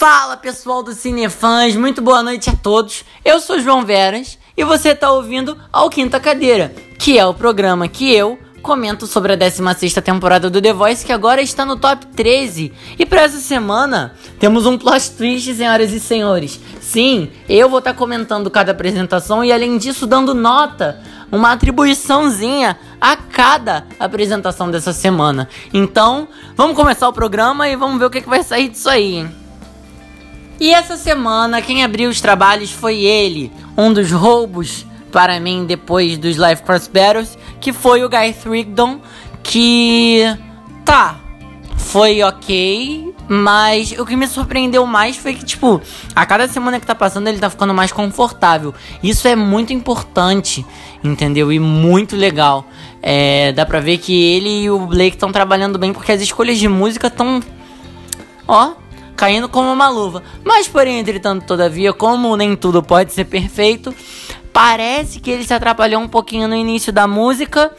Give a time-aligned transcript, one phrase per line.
[0.00, 3.04] Fala pessoal do Cinefãs, muito boa noite a todos.
[3.22, 7.86] Eu sou João Veras e você está ouvindo ao Quinta Cadeira, que é o programa
[7.86, 12.06] que eu comento sobre a 16 temporada do The Voice, que agora está no top
[12.16, 12.72] 13.
[12.98, 16.58] E para essa semana, temos um plot twist, senhoras e senhores.
[16.80, 20.98] Sim, eu vou estar tá comentando cada apresentação e além disso dando nota,
[21.30, 25.46] uma atribuiçãozinha a cada apresentação dessa semana.
[25.74, 26.26] Então,
[26.56, 29.39] vamos começar o programa e vamos ver o que, que vai sair disso aí, hein?
[30.60, 36.18] E essa semana quem abriu os trabalhos foi ele, um dos roubos para mim depois
[36.18, 39.00] dos Life Cross Battles, que foi o Guy Thrigdon,
[39.42, 40.22] que
[40.84, 41.18] tá,
[41.76, 45.80] foi ok, mas o que me surpreendeu mais foi que, tipo,
[46.14, 48.74] a cada semana que tá passando ele tá ficando mais confortável.
[49.02, 50.66] Isso é muito importante,
[51.02, 51.50] entendeu?
[51.52, 52.66] E muito legal.
[53.02, 56.58] É, dá pra ver que ele e o Blake estão trabalhando bem porque as escolhas
[56.58, 57.40] de música estão.
[58.46, 58.72] Ó,
[59.20, 60.22] caindo como uma luva.
[60.42, 63.94] Mas, porém, entretanto, todavia, como nem tudo pode ser perfeito,
[64.50, 67.70] parece que ele se atrapalhou um pouquinho no início da música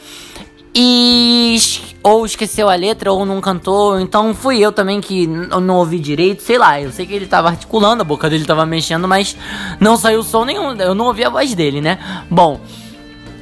[0.75, 1.57] e
[2.03, 6.43] ou esqueceu a letra ou não cantou, então fui eu também que não ouvi direito,
[6.43, 9.35] sei lá, eu sei que ele tava articulando, a boca dele tava mexendo, mas
[9.79, 11.97] não saiu som nenhum, eu não ouvi a voz dele, né?
[12.29, 12.61] Bom,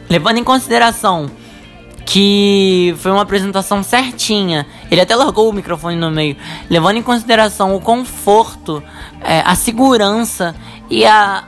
[0.10, 1.30] levando em consideração
[2.10, 4.66] que foi uma apresentação certinha.
[4.90, 6.36] Ele até largou o microfone no meio,
[6.68, 8.82] levando em consideração o conforto,
[9.22, 10.56] é, a segurança
[10.90, 11.44] e a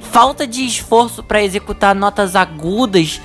[0.00, 3.20] falta de esforço para executar notas agudas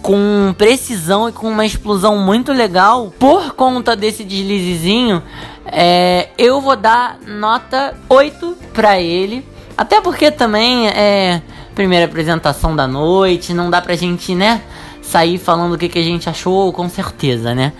[0.00, 3.12] com precisão e com uma explosão muito legal.
[3.18, 5.22] Por conta desse deslizezinho,
[5.66, 9.46] é, eu vou dar nota 8 para ele.
[9.76, 11.42] Até porque também é
[11.74, 14.62] primeira apresentação da noite, não dá pra gente, né?
[15.08, 17.72] Sair falando o que, que a gente achou, com certeza, né?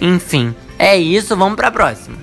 [0.00, 2.16] Enfim, é isso, vamos pra próxima.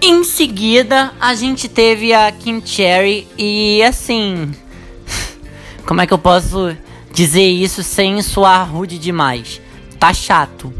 [0.00, 4.54] Em seguida, a gente teve a Kim Cherry e assim.
[5.84, 6.76] Como é que eu posso
[7.12, 9.60] dizer isso sem soar rude demais?
[9.98, 10.72] Tá chato.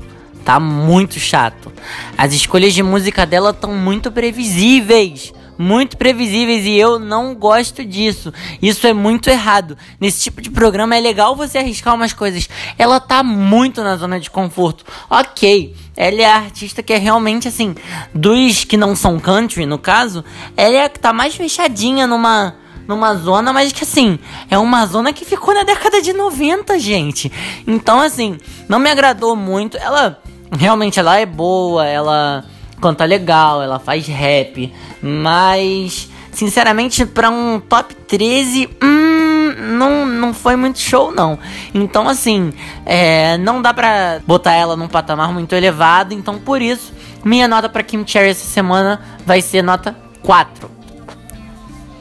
[0.44, 1.72] Tá muito chato.
[2.16, 8.32] As escolhas de música dela estão muito previsíveis muito previsíveis e eu não gosto disso.
[8.62, 9.76] Isso é muito errado.
[10.00, 12.48] Nesse tipo de programa é legal você arriscar umas coisas.
[12.78, 14.84] Ela tá muito na zona de conforto.
[15.10, 17.74] Ok, ela é a artista que é realmente assim,
[18.14, 20.24] dos que não são country, no caso,
[20.56, 22.54] ela é a que tá mais fechadinha numa
[22.86, 24.18] numa zona, mas que assim,
[24.50, 27.30] é uma zona que ficou na década de 90, gente.
[27.66, 29.76] Então assim, não me agradou muito.
[29.76, 32.46] Ela realmente ela é boa, ela
[32.80, 34.72] canta legal, ela faz rap,
[35.02, 41.38] mas sinceramente para um top 13, hum, não, não foi muito show não.
[41.74, 42.52] Então assim,
[42.86, 46.92] é, não dá pra botar ela num patamar muito elevado, então por isso
[47.24, 50.70] minha nota para Kim Cherry essa semana vai ser nota 4.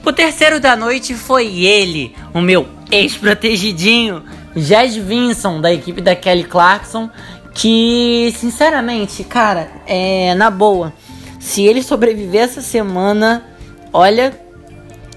[0.05, 4.23] O terceiro da noite foi ele, o meu ex-protegidinho,
[4.55, 7.09] Jazz Vinson, da equipe da Kelly Clarkson,
[7.57, 10.93] que, sinceramente, cara, é na boa.
[11.39, 13.43] Se ele sobreviver essa semana,
[13.91, 14.39] olha,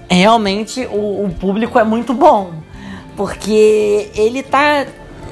[0.09, 2.51] realmente o, o público é muito bom.
[3.15, 4.87] Porque ele tá,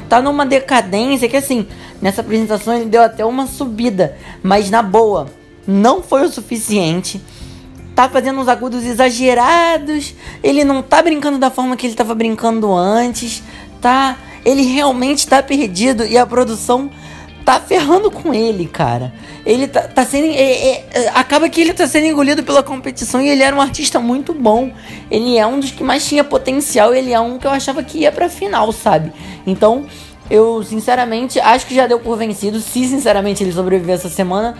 [0.08, 1.68] tá numa decadência que, assim,
[2.00, 4.16] nessa apresentação ele deu até uma subida.
[4.44, 5.26] Mas na boa,
[5.66, 7.20] não foi o suficiente.
[7.96, 10.14] Tá fazendo uns agudos exagerados.
[10.44, 13.42] Ele não tá brincando da forma que ele tava brincando antes.
[13.82, 14.16] Tá
[14.46, 16.90] ele realmente tá perdido e a produção
[17.50, 19.12] tá ferrando com ele, cara.
[19.44, 20.28] Ele tá, tá sendo.
[20.28, 23.62] É, é, é, acaba que ele tá sendo engolido pela competição e ele era um
[23.62, 24.72] artista muito bom.
[25.10, 26.94] Ele é um dos que mais tinha potencial.
[26.94, 29.12] Ele é um que eu achava que ia pra final, sabe?
[29.48, 29.88] Então,
[30.30, 32.60] eu sinceramente acho que já deu por vencido.
[32.60, 34.56] Se sinceramente ele sobreviver essa semana,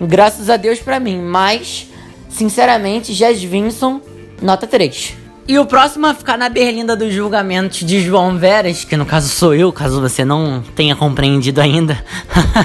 [0.00, 1.20] graças a Deus pra mim.
[1.20, 1.88] Mas,
[2.30, 4.00] sinceramente, Jazz Vinson,
[4.40, 5.21] nota 3.
[5.46, 9.28] E o próximo a ficar na berlinda dos julgamentos de João Veras, que no caso
[9.28, 12.02] sou eu, caso você não tenha compreendido ainda,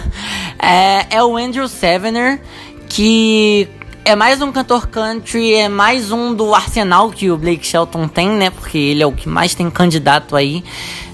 [0.62, 2.39] é, é, o Andrew Sevener,
[2.88, 3.68] que
[4.06, 8.29] é mais um cantor country, é mais um do arsenal que o Blake Shelton tem,
[8.29, 8.51] né?
[8.51, 10.63] Porque ele é o que mais tem candidato aí.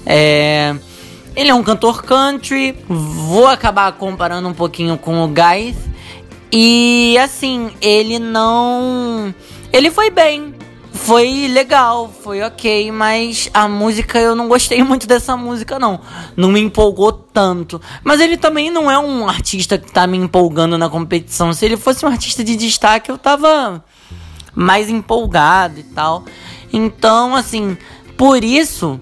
[0.04, 0.76] É,
[1.34, 5.74] ele é um cantor country, vou acabar comparando um pouquinho com o Guy.
[6.52, 9.34] E assim, ele não.
[9.72, 10.53] Ele foi bem,
[11.04, 16.00] foi legal, foi ok, mas a música eu não gostei muito dessa música não.
[16.34, 17.80] Não me empolgou tanto.
[18.02, 21.52] Mas ele também não é um artista que tá me empolgando na competição.
[21.52, 23.84] Se ele fosse um artista de destaque, eu tava
[24.54, 26.24] mais empolgado e tal.
[26.72, 27.76] Então, assim,
[28.16, 28.98] por isso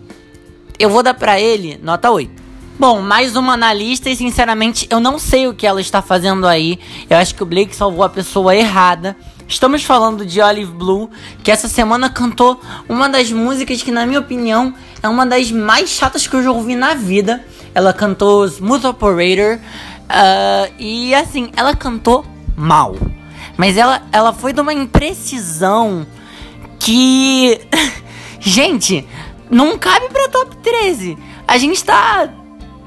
[0.80, 2.42] eu vou dar para ele nota 8.
[2.80, 6.80] Bom, mais uma analista e sinceramente eu não sei o que ela está fazendo aí.
[7.08, 9.16] Eu acho que o Blake salvou a pessoa errada
[9.52, 11.10] Estamos falando de Olive Blue,
[11.44, 12.58] que essa semana cantou
[12.88, 14.72] uma das músicas que, na minha opinião,
[15.02, 17.44] é uma das mais chatas que eu já ouvi na vida.
[17.74, 22.24] Ela cantou Smooth Operator uh, e, assim, ela cantou
[22.56, 22.96] mal.
[23.54, 26.06] Mas ela, ela foi de uma imprecisão
[26.80, 27.60] que.
[28.40, 29.06] gente,
[29.50, 31.18] não cabe pra top 13.
[31.46, 32.26] A gente tá,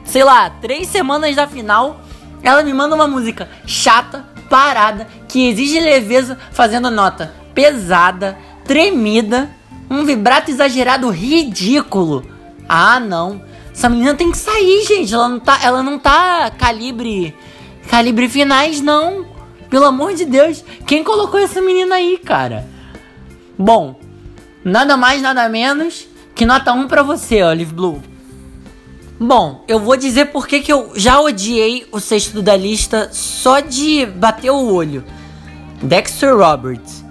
[0.04, 2.02] sei lá, três semanas da final.
[2.42, 9.50] Ela me manda uma música chata, parada, que exige leveza, fazendo nota pesada, tremida,
[9.90, 12.26] um vibrato exagerado ridículo.
[12.68, 13.42] Ah, não.
[13.72, 15.14] Essa menina tem que sair, gente.
[15.14, 17.36] Ela não tá, ela não tá calibre
[17.88, 19.26] calibre finais não.
[19.70, 22.68] Pelo amor de Deus, quem colocou essa menina aí, cara?
[23.58, 24.00] Bom,
[24.64, 28.02] nada mais, nada menos que nota 1 para você, Olive Blue.
[29.20, 34.06] Bom, eu vou dizer porque que eu já odiei o sexto da lista só de
[34.06, 35.06] bater o olho.
[35.82, 37.04] Dexter Roberts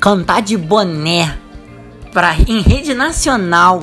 [0.00, 1.38] cantar de boné
[2.12, 3.82] pra, em rede nacional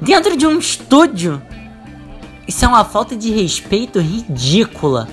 [0.00, 1.40] dentro de um estúdio.
[2.46, 5.08] Isso é uma falta de respeito ridícula.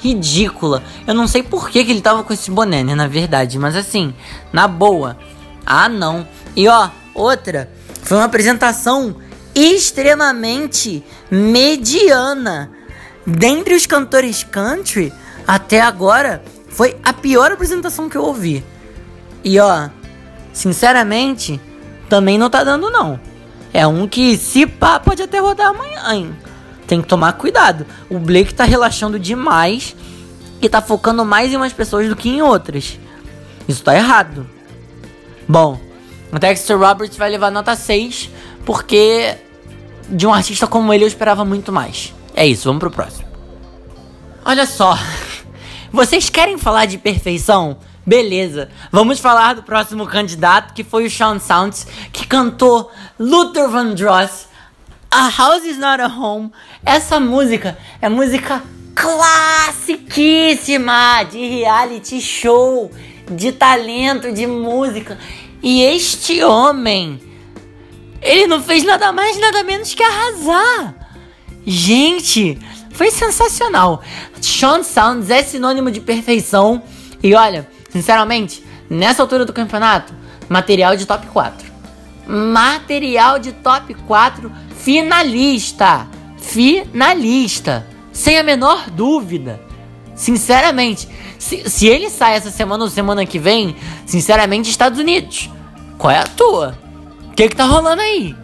[0.00, 0.82] Ridícula.
[1.06, 2.94] Eu não sei por que, que ele tava com esse boné, né?
[2.94, 4.12] Na verdade, mas assim,
[4.52, 5.16] na boa.
[5.64, 6.26] Ah, não.
[6.54, 7.70] E ó, outra.
[8.02, 9.16] Foi uma apresentação
[9.54, 12.70] extremamente mediana.
[13.26, 15.12] Dentre os cantores country,
[15.46, 18.64] até agora, foi a pior apresentação que eu ouvi.
[19.42, 19.88] E ó,
[20.52, 21.60] sinceramente,
[22.08, 23.18] também não tá dando não.
[23.72, 26.36] É um que, se pá, pode até rodar amanhã, hein?
[26.86, 27.86] Tem que tomar cuidado.
[28.10, 29.96] O Blake tá relaxando demais
[30.60, 32.98] e tá focando mais em umas pessoas do que em outras.
[33.66, 34.48] Isso tá errado.
[35.48, 35.80] Bom,
[36.32, 38.30] o Dexter Roberts vai levar nota 6
[38.64, 39.36] porque
[40.08, 42.12] de um artista como ele eu esperava muito mais.
[42.34, 43.28] É isso, vamos pro próximo.
[44.44, 44.98] Olha só,
[45.92, 47.78] vocês querem falar de perfeição?
[48.06, 54.46] Beleza, vamos falar do próximo candidato que foi o Sean Sounds, que cantou Luther Vandross,
[55.10, 56.52] A House is Not a Home.
[56.84, 58.62] Essa música é música
[58.94, 62.90] classiquíssima de reality show,
[63.30, 65.18] de talento, de música.
[65.62, 67.18] E este homem
[68.24, 70.94] ele não fez nada mais, nada menos que arrasar.
[71.66, 72.58] Gente,
[72.90, 74.02] foi sensacional.
[74.40, 76.82] Sean Sounds é sinônimo de perfeição.
[77.22, 80.14] E olha, sinceramente, nessa altura do campeonato,
[80.48, 81.72] material de top 4.
[82.26, 86.06] Material de top 4 finalista.
[86.38, 87.86] Finalista.
[88.10, 89.60] Sem a menor dúvida.
[90.14, 93.76] Sinceramente, se, se ele sai essa semana ou semana que vem,
[94.06, 95.50] sinceramente, Estados Unidos.
[95.98, 96.83] Qual é a tua?
[97.34, 98.36] O que que tá rolando aí?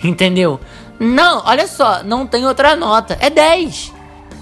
[0.00, 0.60] Entendeu?
[1.00, 3.18] Não, olha só, não tem outra nota.
[3.20, 3.92] É 10.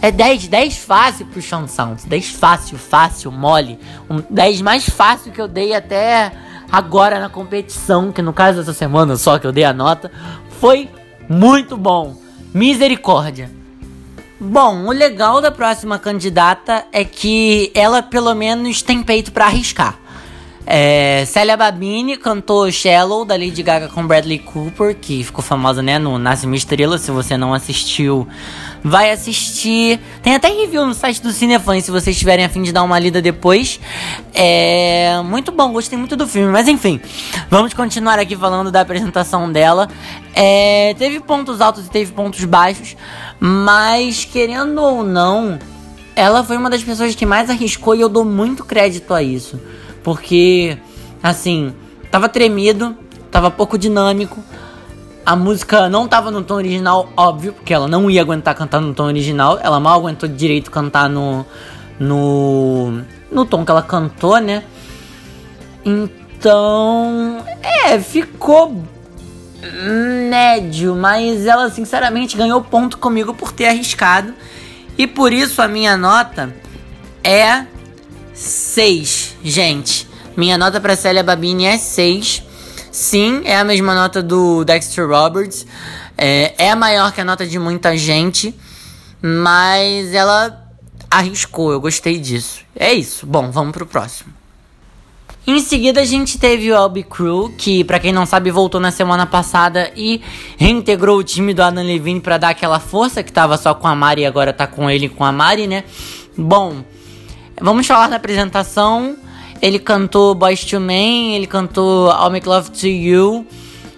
[0.03, 2.05] É 10, 10 fácil pro Sean Sounds.
[2.05, 3.79] 10 fácil, fácil, mole.
[4.11, 6.31] Um 10 mais fácil que eu dei até
[6.71, 10.13] agora na competição, que no caso dessa semana só que eu dei a nota,
[10.61, 10.91] foi
[11.27, 12.21] muito bom.
[12.53, 13.51] Misericórdia.
[14.39, 19.99] Bom, o legal da próxima candidata é que ela pelo menos tem peito para arriscar.
[20.69, 25.97] É, Célia Babini cantou Shallow da Lady Gaga com Bradley Cooper, que ficou famosa, né,
[25.97, 26.99] no Nasce Estrela.
[26.99, 28.27] Se você não assistiu,
[28.83, 30.01] vai assistir.
[30.23, 32.99] Tem até review no site do Cinefãs, se vocês tiverem a fim de dar uma
[32.99, 33.79] lida depois.
[34.35, 36.51] É muito bom, gostei muito do filme.
[36.51, 37.01] Mas enfim,
[37.49, 39.89] vamos continuar aqui falando da apresentação dela.
[40.35, 42.97] É, teve pontos altos e teve pontos baixos,
[43.39, 45.61] mas querendo ou não,
[46.17, 49.61] ela foi uma das pessoas que mais arriscou e eu dou muito crédito a isso.
[50.07, 50.79] Porque,
[51.21, 51.75] assim,
[52.13, 52.97] tava tremido,
[53.29, 54.41] tava pouco dinâmico.
[55.25, 58.95] A música não tava no tom original, óbvio, porque ela não ia aguentar cantar no
[58.95, 59.59] tom original.
[59.61, 61.45] Ela mal aguentou direito cantar no.
[61.99, 63.03] no.
[63.33, 64.63] no tom que ela cantou, né?
[65.85, 67.45] Então.
[67.61, 68.81] É, ficou
[70.31, 74.33] médio, mas ela sinceramente ganhou ponto comigo por ter arriscado.
[74.97, 76.55] E por isso a minha nota
[77.25, 77.67] é
[78.33, 80.09] 6, gente.
[80.37, 82.43] Minha nota para Célia Babini é 6.
[82.91, 85.67] Sim, é a mesma nota do Dexter Roberts.
[86.19, 88.55] É, é maior que a nota de muita gente.
[89.23, 90.65] Mas ela
[91.11, 92.61] arriscou, eu gostei disso.
[92.75, 93.27] É isso.
[93.27, 94.35] Bom, vamos pro próximo.
[95.47, 98.91] Em seguida a gente teve o Albi Crew, que para quem não sabe voltou na
[98.91, 100.21] semana passada e
[100.57, 103.95] reintegrou o time do Adam Levine para dar aquela força que tava só com a
[103.95, 105.85] Mari e agora tá com ele e com a Mari, né?
[106.37, 106.83] Bom,
[107.61, 109.17] Vamos falar da apresentação.
[109.61, 113.47] Ele cantou Boys to Men, ele cantou I'll Make Love to You.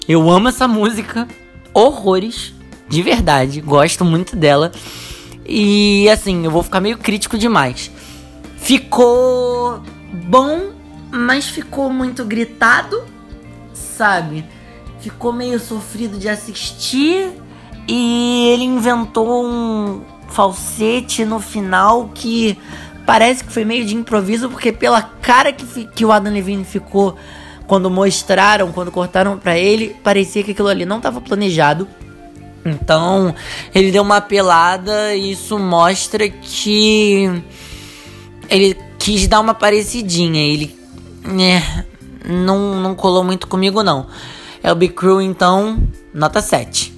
[0.08, 1.26] Eu amo essa música.
[1.74, 2.54] Horrores.
[2.88, 3.60] De verdade.
[3.60, 4.72] Gosto muito dela.
[5.46, 7.90] E assim, eu vou ficar meio crítico demais.
[8.56, 10.78] Ficou bom
[11.10, 13.02] mas ficou muito gritado,
[13.72, 14.44] sabe?
[15.00, 17.32] Ficou meio sofrido de assistir
[17.86, 22.58] e ele inventou um falsete no final que
[23.08, 27.16] parece que foi meio de improviso, porque pela cara que, que o Adam Levine ficou
[27.66, 31.88] quando mostraram, quando cortaram para ele, parecia que aquilo ali não estava planejado.
[32.66, 33.34] Então,
[33.74, 37.42] ele deu uma pelada e isso mostra que
[38.50, 40.42] ele quis dar uma parecidinha.
[40.42, 40.78] Ele
[41.24, 41.86] né,
[42.26, 44.06] não, não colou muito comigo, não.
[44.62, 45.78] É o Big Crew, então,
[46.12, 46.92] nota 7.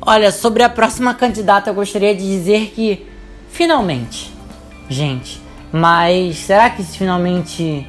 [0.00, 3.04] Olha, sobre a próxima candidata, eu gostaria de dizer que
[3.50, 4.35] finalmente,
[4.88, 5.40] gente,
[5.72, 7.86] mas será que isso finalmente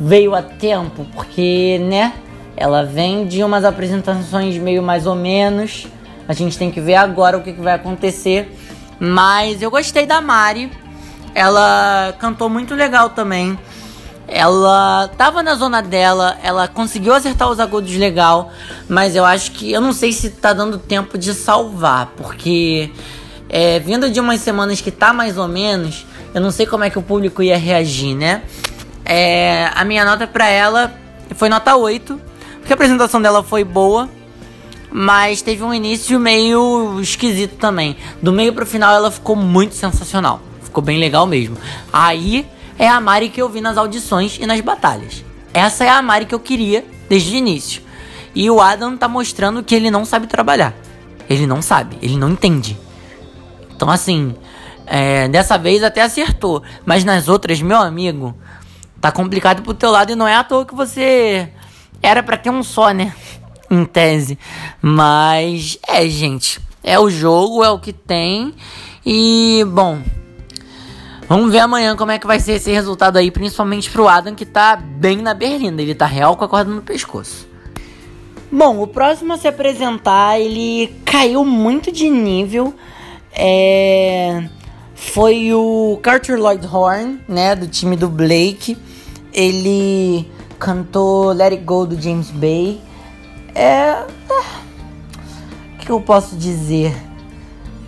[0.00, 1.06] veio a tempo?
[1.12, 2.12] Porque, né?
[2.56, 5.86] Ela vem de umas apresentações meio mais ou menos.
[6.28, 8.54] A gente tem que ver agora o que, que vai acontecer.
[8.98, 10.70] Mas eu gostei da Mari.
[11.34, 13.58] Ela cantou muito legal também.
[14.28, 18.52] Ela tava na zona dela, ela conseguiu acertar os agudos legal,
[18.88, 22.92] mas eu acho que eu não sei se tá dando tempo de salvar, porque
[23.48, 26.90] é, vindo de umas semanas que tá mais ou menos, eu não sei como é
[26.90, 28.42] que o público ia reagir, né?
[29.04, 30.94] É, a minha nota para ela
[31.34, 32.20] foi nota 8,
[32.58, 34.08] porque a apresentação dela foi boa,
[34.90, 37.96] mas teve um início meio esquisito também.
[38.22, 41.56] Do meio pro final ela ficou muito sensacional, ficou bem legal mesmo.
[41.92, 42.46] Aí
[42.78, 45.24] é a Mari que eu vi nas audições e nas batalhas.
[45.52, 47.82] Essa é a Mari que eu queria desde o início.
[48.34, 50.74] E o Adam tá mostrando que ele não sabe trabalhar.
[51.28, 52.78] Ele não sabe, ele não entende.
[53.74, 54.34] Então, assim,
[54.90, 56.62] é, dessa vez até acertou.
[56.84, 58.36] Mas nas outras, meu amigo,
[59.00, 61.48] tá complicado pro teu lado e não é à toa que você
[62.02, 63.14] era para ter um só, né?
[63.70, 64.38] em tese.
[64.82, 66.60] Mas é, gente.
[66.82, 68.54] É o jogo, é o que tem.
[69.06, 70.00] E, bom,
[71.28, 74.44] Vamos ver amanhã como é que vai ser esse resultado aí, principalmente pro Adam, que
[74.44, 75.80] tá bem na berlinda.
[75.80, 77.46] Ele tá real com a corda no pescoço.
[78.50, 82.74] Bom, o próximo a se apresentar, ele caiu muito de nível.
[83.32, 84.42] É...
[85.00, 88.76] Foi o Carter Lloyd Horn, né, do time do Blake.
[89.32, 92.80] Ele cantou Let It Go do James Bay.
[93.54, 94.06] É.
[95.74, 96.94] O que eu posso dizer?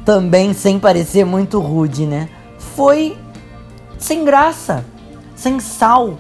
[0.04, 2.28] Também sem parecer muito rude, né?
[2.59, 3.16] Foi
[3.99, 4.85] sem graça,
[5.37, 6.19] sem sal.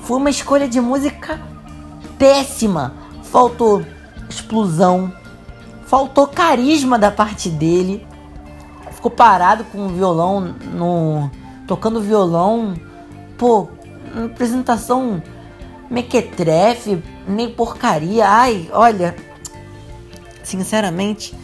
[0.00, 1.40] Foi uma escolha de música
[2.18, 2.94] péssima.
[3.22, 3.82] Faltou
[4.28, 5.10] explosão,
[5.86, 8.06] faltou carisma da parte dele.
[9.00, 11.30] Ficou parado com o violão no
[11.66, 12.74] tocando violão.
[13.38, 13.66] Pô,
[14.14, 15.22] uma apresentação
[15.88, 18.28] mequetrefe, meio porcaria.
[18.28, 19.16] Ai, olha,
[20.42, 21.34] sinceramente,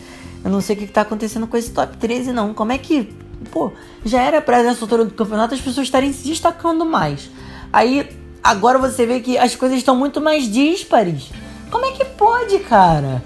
[0.44, 2.52] eu não sei o que está acontecendo com esse top 13 não.
[2.52, 3.16] Como é que
[3.50, 3.72] pô,
[4.04, 7.30] já era pra nessa altura do campeonato as pessoas estarem se destacando mais.
[7.72, 8.06] Aí,
[8.44, 11.30] agora você vê que as coisas estão muito mais díspares.
[11.70, 13.25] Como é que pode, cara?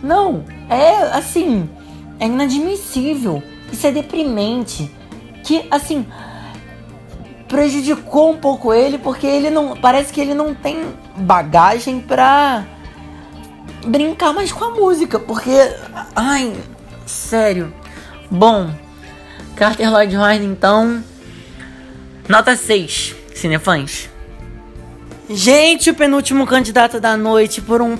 [0.00, 1.68] Não, é assim,
[2.20, 3.42] é inadmissível.
[3.72, 4.90] Isso é deprimente.
[5.42, 6.06] Que, assim,
[7.48, 9.76] prejudicou um pouco ele porque ele não.
[9.76, 12.64] Parece que ele não tem bagagem pra
[13.86, 15.18] brincar mais com a música.
[15.18, 15.50] Porque.
[16.14, 16.54] Ai,
[17.06, 17.74] sério.
[18.30, 18.70] Bom,
[19.56, 21.02] Carter Lloyd Horn, então.
[22.28, 24.08] Nota 6, cinefãs.
[25.28, 27.98] Gente, o penúltimo candidato da noite por um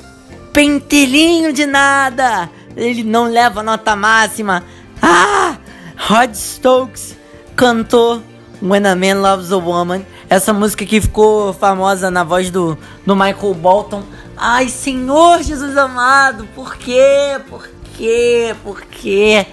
[0.53, 2.49] pentelinho de nada.
[2.77, 4.65] Ele não leva nota máxima.
[5.03, 5.57] Ah!
[5.97, 7.17] Rod Stokes
[7.57, 8.23] cantou
[8.62, 10.05] When a Man Loves a Woman.
[10.29, 14.03] Essa música que ficou famosa na voz do, do Michael Bolton.
[14.37, 17.41] Ai, Senhor Jesus amado, por quê?
[17.49, 18.55] Por quê?
[18.62, 19.47] Por quê?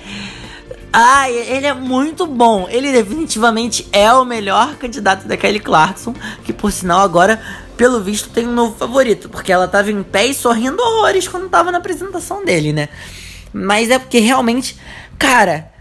[0.91, 2.67] Ah, ele é muito bom.
[2.69, 7.41] Ele definitivamente é o melhor candidato da Kelly Clarkson, que por sinal agora,
[7.77, 11.49] pelo visto, tem um novo favorito, porque ela tava em pé e sorrindo horrores quando
[11.49, 12.89] tava na apresentação dele, né?
[13.53, 14.77] Mas é porque realmente,
[15.17, 15.71] cara,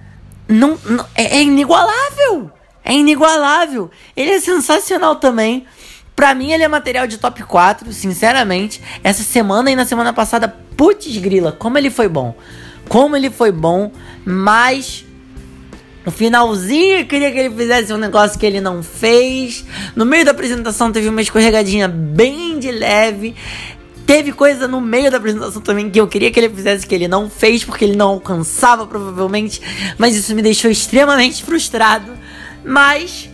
[0.47, 2.51] não, não é, é inigualável.
[2.85, 3.91] É inigualável.
[4.17, 5.67] Ele é sensacional também.
[6.15, 8.81] Pra mim, ele é material de top 4, sinceramente.
[9.03, 12.35] Essa semana e na semana passada, putz grila, como ele foi bom
[12.89, 13.91] como ele foi bom,
[14.25, 15.05] mas
[16.07, 19.65] no finalzinho eu queria que ele fizesse um negócio que ele não fez.
[19.97, 23.35] No meio da apresentação teve uma escorregadinha bem de leve.
[24.07, 27.09] Teve coisa no meio da apresentação também que eu queria que ele fizesse que ele
[27.09, 29.61] não fez, porque ele não alcançava provavelmente.
[29.99, 32.13] Mas isso me deixou extremamente frustrado.
[32.65, 33.29] Mas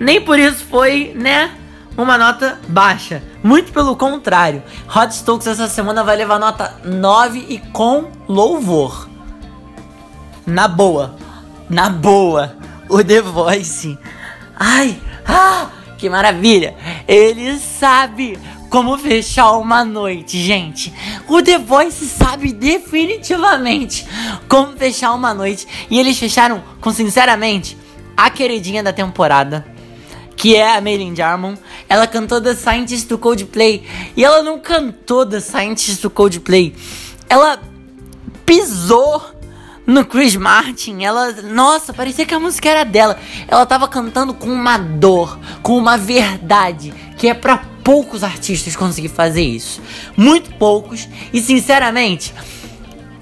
[0.00, 1.52] nem por isso foi, né?
[1.96, 3.22] uma nota baixa.
[3.44, 4.60] Muito pelo contrário.
[4.88, 9.08] Hot Stokes essa semana vai levar nota 9 e com louvor.
[10.44, 11.16] Na boa.
[11.68, 12.56] Na boa.
[12.88, 13.98] O The Voice.
[14.56, 16.74] Ai, ah, Que maravilha!
[17.08, 20.92] Ele sabe como fechar uma noite, gente.
[21.28, 24.06] O The Voice sabe definitivamente
[24.48, 25.66] como fechar uma noite.
[25.88, 27.78] E eles fecharam com, sinceramente,
[28.16, 29.64] a queridinha da temporada.
[30.36, 31.54] Que é a Maylin Jarmon.
[31.88, 33.84] Ela cantou The Scientist do Coldplay.
[34.16, 36.74] E ela não cantou The Scientist do Coldplay.
[37.28, 37.60] Ela
[38.44, 39.22] pisou
[39.86, 41.02] no Chris Martin.
[41.02, 43.18] Ela, nossa, parecia que a música era dela.
[43.48, 49.08] Ela tava cantando com uma dor, com uma verdade, que é para poucos artistas conseguir
[49.08, 49.80] fazer isso.
[50.16, 51.08] Muito poucos.
[51.32, 52.34] E sinceramente,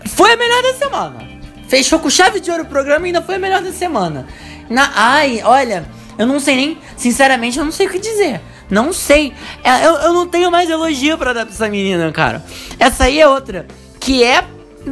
[0.06, 1.28] foi a melhor da semana.
[1.68, 4.26] Fechou com chave de ouro o programa e ainda foi a melhor da semana.
[4.68, 5.88] Na, ai, olha,
[6.18, 8.40] eu não sei nem, sinceramente, eu não sei o que dizer.
[8.70, 9.32] Não sei.
[9.62, 12.42] É, eu, eu não tenho mais elogio para dar pra essa menina, cara.
[12.78, 13.66] Essa aí é outra.
[14.00, 14.44] Que é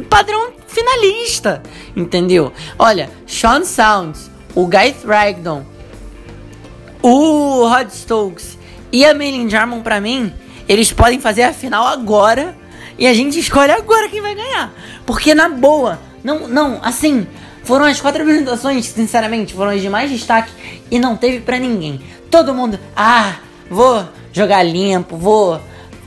[0.09, 1.61] padrão finalista,
[1.95, 2.51] entendeu?
[2.77, 5.65] Olha, Sean Sounds, o Guy Thragdon,
[7.01, 8.57] o Rod Stokes
[8.91, 10.33] e a Maylin Jarmon, pra mim,
[10.67, 12.55] eles podem fazer a final agora
[12.97, 14.73] e a gente escolhe agora quem vai ganhar.
[15.05, 17.27] Porque na boa, não, não, assim,
[17.63, 20.51] foram as quatro apresentações, sinceramente, foram as de mais destaque
[20.89, 21.99] e não teve para ninguém.
[22.29, 23.35] Todo mundo, ah,
[23.69, 25.59] vou jogar limpo, vou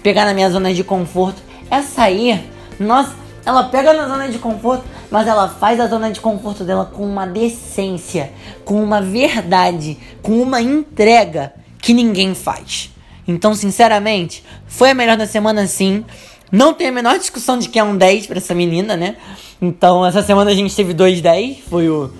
[0.02, 1.42] pegar na minha zona de conforto.
[1.70, 2.44] Essa aí,
[2.78, 3.14] nossa,
[3.46, 7.04] ela pega na zona de conforto, mas ela faz a zona de conforto dela com
[7.04, 8.32] uma decência,
[8.64, 12.90] com uma verdade, com uma entrega que ninguém faz.
[13.28, 16.04] Então, sinceramente, foi a melhor da semana sim.
[16.50, 19.16] Não tem a menor discussão de que é um 10 para essa menina, né?
[19.60, 22.10] Então, essa semana a gente teve dois 10, foi o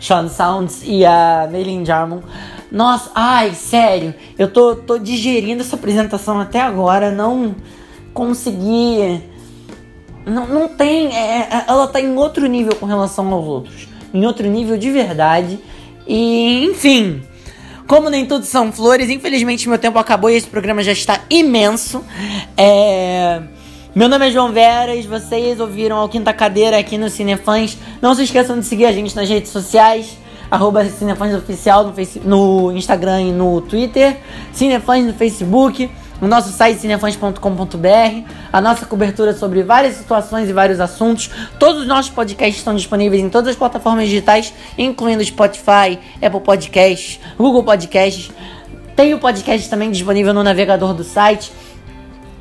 [0.00, 2.20] Sean Sounds e a Maylin Jarmon.
[2.70, 7.54] Nossa, ai, sério, eu tô, tô digerindo essa apresentação até agora, não
[8.12, 9.22] consegui
[10.28, 11.14] não, não tem.
[11.14, 13.88] É, é, ela tá em outro nível com relação aos outros.
[14.12, 15.58] Em outro nível de verdade.
[16.06, 17.22] E, enfim.
[17.86, 22.04] Como nem tudo são flores, infelizmente meu tempo acabou e esse programa já está imenso.
[22.56, 23.40] É.
[23.94, 27.78] Meu nome é João Veras, vocês ouviram o Quinta Cadeira aqui no Cinefãs.
[28.02, 30.18] Não se esqueçam de seguir a gente nas redes sociais,
[30.50, 34.18] arroba Cinefãs Oficial no, no Instagram e no Twitter,
[34.52, 40.80] Cinefãs no Facebook no nosso site cinefãs.com.br, a nossa cobertura sobre várias situações e vários
[40.80, 41.30] assuntos.
[41.58, 47.20] Todos os nossos podcasts estão disponíveis em todas as plataformas digitais, incluindo Spotify, Apple Podcasts,
[47.36, 48.30] Google Podcasts.
[48.96, 51.52] Tem o podcast também disponível no navegador do site.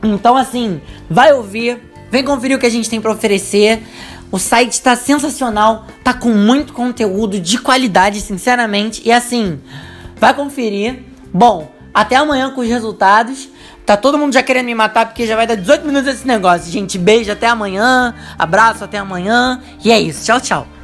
[0.03, 3.83] Então, assim, vai ouvir, vem conferir o que a gente tem para oferecer.
[4.31, 9.01] O site está sensacional, tá com muito conteúdo de qualidade, sinceramente.
[9.05, 9.59] E assim,
[10.17, 11.03] vai conferir.
[11.33, 13.49] Bom, até amanhã com os resultados.
[13.83, 16.71] Tá todo mundo já querendo me matar porque já vai dar 18 minutos esse negócio.
[16.71, 18.13] Gente, beijo, até amanhã.
[18.37, 19.59] Abraço, até amanhã.
[19.83, 20.23] E é isso.
[20.23, 20.76] Tchau, tchau.